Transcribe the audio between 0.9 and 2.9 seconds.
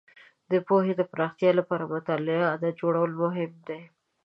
د پراختیا لپاره د مطالعې عادت